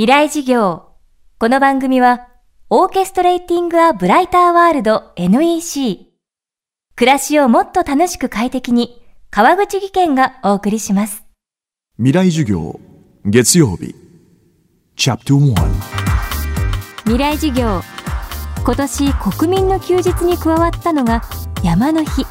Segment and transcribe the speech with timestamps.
[0.00, 0.94] 未来事業。
[1.38, 2.26] この番組は、
[2.70, 6.06] オーケストレーティング・ア・ブライター・ワールド NEC。
[6.96, 11.26] 暮らしをもっと楽しく快適に、川口義賢がお送りします。
[11.98, 12.80] 未来授業
[13.26, 13.94] 月曜日
[14.96, 15.66] チャプター
[17.02, 17.82] 未来事業。
[18.64, 21.20] 今年国民の休日に加わったのが
[21.62, 22.24] 山の日。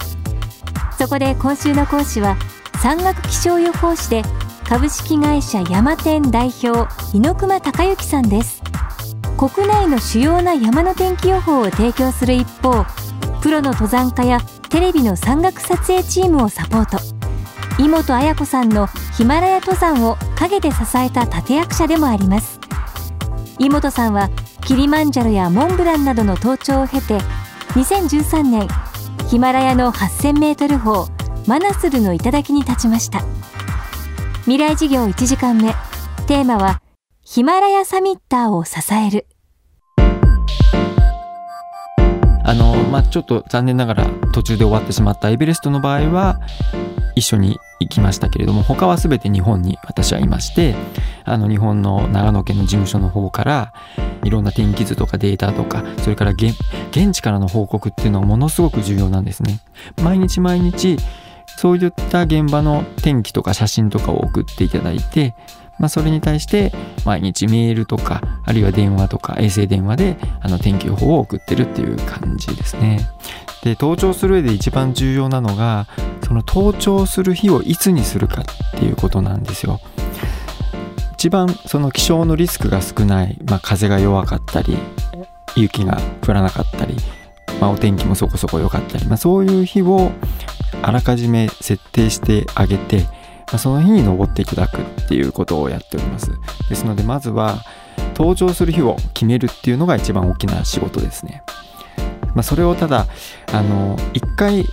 [0.98, 2.36] そこで今週の講師は、
[2.82, 4.24] 山岳気象予報士で
[4.70, 8.62] 株式会社山天代表猪熊隆之さんです。
[9.36, 12.86] 国内の主要な山の天気予報を提供する一方
[13.42, 17.00] プロの登山家やテレビの山岳撮影チームをサポート。
[17.84, 18.86] 井本彩子さんの
[19.18, 22.60] ヒマラヤ登山を陰で支えた立役者でもあります。
[23.58, 24.30] 井本さんは
[24.68, 27.18] キリマンジャロやモンブランなどの登頂を経て
[27.70, 28.68] 2013年
[29.30, 31.10] ヒマラヤの 8000m 峰
[31.48, 33.24] マナスルの頂に立ちました。
[34.50, 35.76] 未来事業1時間目
[36.26, 36.82] テーマは
[37.22, 39.28] ヒマラヤサミッターを支える
[42.44, 46.40] あの、まあ、ちょっと残念ながら途中で終わってしまったエベレストの場合は
[47.16, 50.74] 一緒に行きましたけれども他は全て日本に私はいまして
[51.26, 53.74] あの日本の長野県の事務所の方から
[54.24, 56.56] いろんな天気図とかデータとかそれから現
[57.12, 59.60] 地からの報告っていうのはものすごく重要なんですね。
[60.02, 60.98] 毎日毎日
[61.60, 65.36] そういった現場の天気とか写真とかを送っていただいて、
[65.78, 66.72] まあ、それに対して
[67.04, 73.10] 毎日メールとかあるいは電話とか衛星電話であの天気予報を送ってるっていう感じですね。
[73.62, 75.88] で登頂する上で一番重要なのが
[76.26, 79.82] その登頂する日をいつにするかっていうことなんですよ。
[81.16, 84.78] 一番その気象のリスクが少ない、まあ、風が弱かったり
[85.58, 86.96] 雪が降らなかったり、
[87.60, 90.14] まあ、お天気もそこそこ良かったり、まあ、そういう日を
[90.82, 96.32] あらかじめ設定してあげて、まあ、その日に登っていただくっていうことをやっております。
[96.70, 97.64] ですのでまずは
[98.20, 101.42] 登場する日を決めるっていうのが一番大きな仕事ですね、
[102.36, 103.08] まあ、それをただ
[103.54, 104.66] あの一回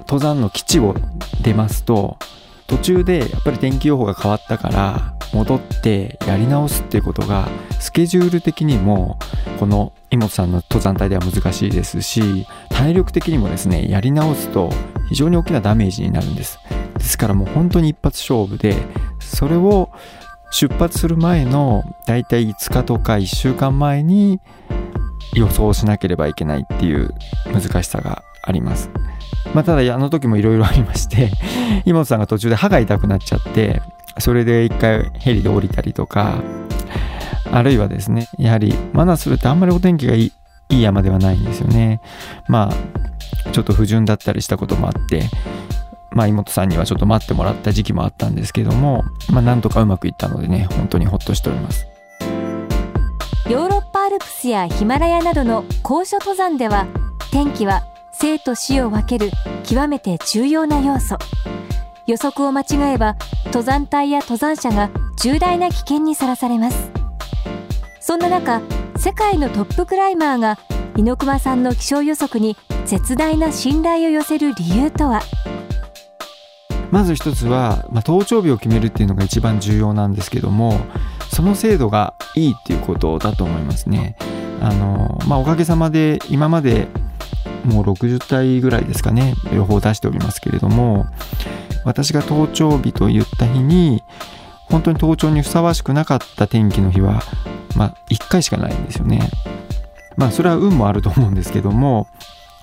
[0.00, 0.94] 登山の基地を
[1.40, 2.18] 出ますと
[2.66, 7.48] 途中でやっぱり天気予報が変わったから戻ってやり直すっていうことが
[7.80, 9.18] スケジュール的にも
[9.58, 14.70] この井本さんの登山隊では難しいですし体力的にもですねやり直すと
[15.12, 16.58] 非常に大きなダメージになるんです。
[16.96, 18.74] ですからもう本当に一発勝負で
[19.20, 19.90] それを
[20.50, 24.40] 出発する前のだいたい5日とか1週間前に
[25.34, 27.14] 予想しなければいけないっていう
[27.52, 28.90] 難しさがあります。
[29.54, 31.30] まあ、ただあの時もいろいろありまして
[31.84, 33.82] 井本さんが途中で歯が痛くなっちゃって
[34.18, 36.36] それで一回ヘリで降りたりとか
[37.52, 40.32] あるいはですねやはりマナスルってあんまりお天気がいい
[40.70, 42.00] いい山ではないんですよね。
[42.48, 43.01] まあ
[43.52, 45.28] ちょっと不順だったりしたこともあって
[46.10, 51.86] まあ妹さんにはちょっと待ってもらった時期もあったんですけどもまあなんとかうまくいったのでね本当にほっとしております。
[53.48, 56.86] ヨーロッパアルプスやヒマラヤなどの高所登山では
[57.32, 57.82] 天気は
[58.12, 59.30] 生と死を分ける
[59.64, 61.18] 極めて重要な要素。
[62.06, 63.16] 予測を間違えば
[63.46, 66.90] 登山隊や登山者が重大な危険にさらされます。
[68.00, 68.60] そんな中
[68.96, 70.58] 世界のトップクライマーが
[70.96, 75.22] 猪熊さんの気象予測に絶大な信頼を寄せる理由とは？
[76.90, 80.78] まず一つは、まあ、登頂日を決めるっていうのが一番重要なんですけども
[81.30, 84.16] その精度がいいっていうことだと思いますね。
[84.60, 86.88] あのまあおかげさまで今まで
[87.64, 91.06] もう60体ぐらいですかね予報を出しておりますけれども
[91.84, 94.02] 私が登頂日と言った日に
[94.68, 97.22] 本当に登頂にふさわしくなかった天気の日は
[97.76, 99.30] まあ1回しかないんですよね。
[100.16, 102.08] まあそれは運もあると思うんですけども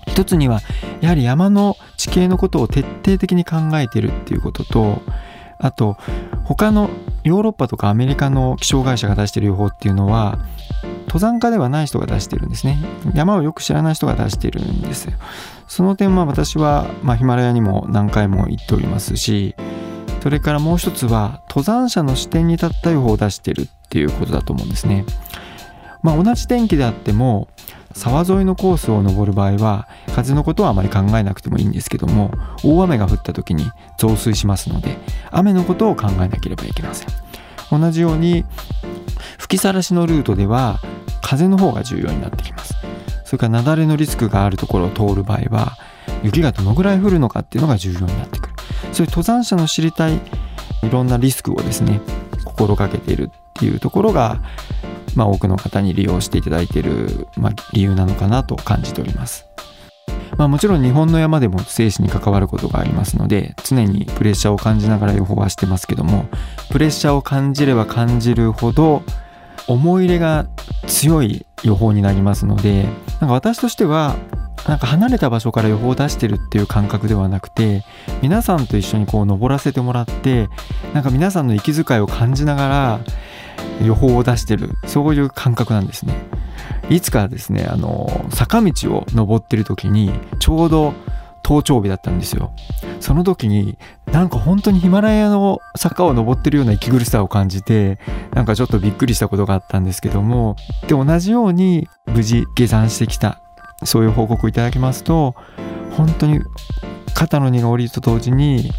[0.07, 0.61] 一つには
[1.01, 5.01] やはり山の地形のことを徹底的に考えてるっていうことと
[5.59, 5.97] あと
[6.45, 6.89] 他の
[7.23, 10.39] ヨーロッパとかアメリカの気象会社が出してる予報っていうのは
[11.03, 12.77] 登山家ではない人が出してるんですね。
[13.13, 15.09] 山をよく知らない人が出してるんです
[15.67, 19.55] その点は私は、まあ、ヒマラヤにも何回も行っておりますし
[20.21, 25.05] それからもう一つは登山者の視点に立った予報を出してるっていうことだと思うんですね。
[26.01, 27.47] まあ同じ天気であっても
[27.93, 32.31] 沢沿いのコースを登る場合は風のことはあまり考えなくてもいいんですけども
[32.63, 34.97] 大雨が降った時に増水しますので
[35.31, 37.07] 雨のことを考えなければいけません。
[37.71, 38.45] 同じように
[39.37, 40.79] 吹きさらしのルートでは
[41.21, 42.75] 風の方が重要になってきます。
[43.25, 45.77] それから雪崩のリスクがあるところを通る場合は
[46.23, 48.55] 雪がどのぐらい降るのかっていうのが重要になってくる。
[48.91, 52.01] そういう登山者の知りたいいろんなリスクをですね
[52.45, 54.41] 心がけているっていうところが
[55.15, 59.45] まあ、多くの方に利用していただいている、まあ、理由なのかなと感じております。
[60.37, 66.29] まあ、もちろん日本の山でも生死に関わることがありますので常にプレッシャーを感じながら予報はしてますけども
[66.71, 69.03] プレッシャーを感じれば感じるほど
[69.67, 70.47] 思い入れが
[70.87, 74.15] 強い予報になりますのでなんか私としては
[74.67, 77.83] なんか離れた場所から予報を出してるっていう感覚ではなくて
[78.21, 80.47] 皆さんと一緒にこう登らせてもらって
[80.93, 82.99] なんか皆さんの息遣いを感じながら
[83.83, 86.13] 予報を出してるそういう感覚なんですね。
[86.89, 90.93] いつかですねあの坂道を登ってる時にちょうど
[91.43, 92.51] 登頂日だったんですよ。
[92.99, 93.77] その時に
[94.11, 97.99] なんか本当にヒマラヤの坂を登ってるような息苦しさを感じて
[98.33, 100.55] なんかちょっとびっくりしたことがあったんですけども
[100.87, 103.41] で同じように無事下山してきた。
[103.85, 105.35] そういう報告をいただきますと
[105.91, 106.41] 本当に
[107.13, 108.71] 肩の荷が下りると同時に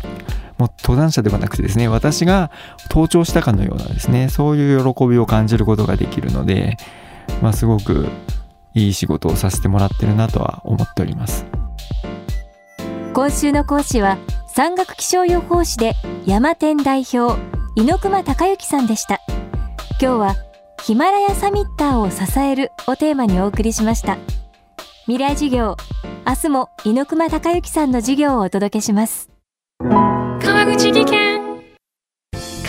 [0.60, 2.50] もう登山者ではなくてですね私が
[2.90, 6.76] 登頂したかのようなですねそういう喜びを感じることができるので、
[7.40, 8.08] まあ、すごく
[8.74, 11.46] いい仕事をさせてもらってるなとは思っております。
[13.14, 14.18] 今週の講師は
[14.54, 15.94] 山岳気象予報士で
[16.26, 17.40] 山天代表
[17.74, 19.22] 猪熊隆之さんでした。
[19.98, 20.36] 今日は
[20.82, 24.18] ヒマラヤサミッターを支えるをテーマにお送りしました。
[25.04, 25.78] 未来授業
[26.26, 29.29] 明日も猪熊隆之さんの授業をお届けします。